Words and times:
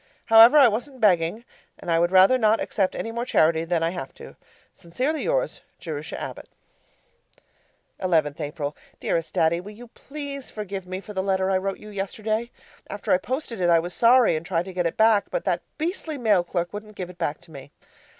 However, 0.25 0.57
I 0.57 0.67
wasn't 0.67 0.99
begging! 0.99 1.45
And 1.77 1.91
I 1.91 1.99
would 1.99 2.09
rather 2.11 2.39
not 2.39 2.59
accept 2.59 2.95
any 2.95 3.11
more 3.11 3.23
charity 3.23 3.65
than 3.65 3.83
I 3.83 3.91
have 3.91 4.15
to. 4.15 4.35
Sincerely 4.73 5.21
yours, 5.21 5.61
Jerusha 5.79 6.19
Abbott 6.19 6.49
11th 8.01 8.39
April 8.39 8.75
Dearest 8.99 9.31
Daddy, 9.35 9.61
Will 9.61 9.73
you 9.75 9.89
please 9.89 10.49
forgive 10.49 10.87
me 10.87 11.01
for 11.01 11.13
the 11.13 11.21
letter 11.21 11.51
I 11.51 11.59
wrote 11.59 11.77
you 11.77 11.89
yesterday? 11.89 12.49
After 12.89 13.11
I 13.11 13.19
posted 13.19 13.61
it 13.61 13.69
I 13.69 13.77
was 13.77 13.93
sorry, 13.93 14.35
and 14.35 14.43
tried 14.43 14.65
to 14.65 14.73
get 14.73 14.87
it 14.87 14.97
back, 14.97 15.25
but 15.29 15.45
that 15.45 15.61
beastly 15.77 16.17
mail 16.17 16.43
clerk 16.43 16.73
wouldn't 16.73 16.95
give 16.95 17.11
it 17.11 17.19
back 17.19 17.39
to 17.41 17.51
me. 17.51 17.69